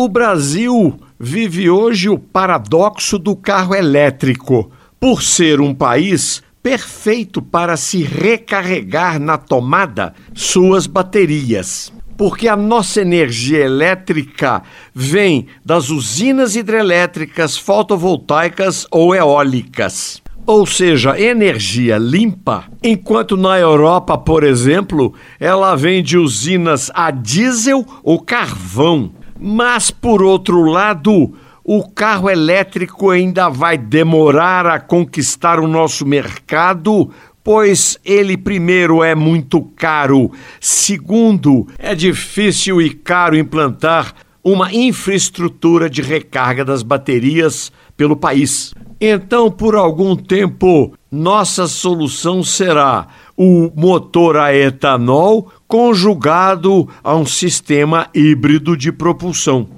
[0.00, 4.70] O Brasil vive hoje o paradoxo do carro elétrico.
[5.00, 11.92] Por ser um país perfeito para se recarregar na tomada suas baterias.
[12.16, 14.62] Porque a nossa energia elétrica
[14.94, 20.22] vem das usinas hidrelétricas, fotovoltaicas ou eólicas.
[20.46, 27.84] Ou seja, energia limpa, enquanto na Europa, por exemplo, ela vem de usinas a diesel
[28.04, 29.17] ou carvão.
[29.40, 37.10] Mas, por outro lado, o carro elétrico ainda vai demorar a conquistar o nosso mercado,
[37.44, 46.00] pois ele, primeiro, é muito caro, segundo, é difícil e caro implantar uma infraestrutura de
[46.00, 48.72] recarga das baterias pelo país.
[49.00, 58.08] Então, por algum tempo, nossa solução será o motor a etanol conjugado a um sistema
[58.12, 59.77] híbrido de propulsão.